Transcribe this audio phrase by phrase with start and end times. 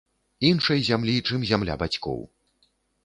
[0.49, 2.21] Іншай зямлі, чым зямля бацькоў.